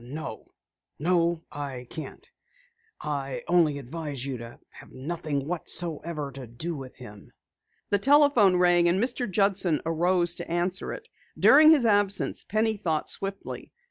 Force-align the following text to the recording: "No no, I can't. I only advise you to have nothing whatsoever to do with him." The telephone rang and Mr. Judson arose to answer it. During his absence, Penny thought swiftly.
"No 0.03 0.47
no, 0.97 1.43
I 1.51 1.85
can't. 1.87 2.27
I 2.99 3.43
only 3.47 3.77
advise 3.77 4.25
you 4.25 4.37
to 4.39 4.59
have 4.69 4.91
nothing 4.91 5.45
whatsoever 5.45 6.31
to 6.31 6.47
do 6.47 6.75
with 6.75 6.95
him." 6.95 7.31
The 7.91 7.99
telephone 7.99 8.55
rang 8.55 8.87
and 8.87 8.99
Mr. 8.99 9.29
Judson 9.29 9.79
arose 9.85 10.33
to 10.41 10.49
answer 10.51 10.91
it. 10.91 11.07
During 11.37 11.69
his 11.69 11.85
absence, 11.85 12.43
Penny 12.43 12.77
thought 12.77 13.11
swiftly. 13.11 13.73